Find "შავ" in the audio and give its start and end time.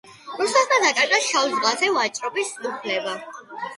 1.25-1.45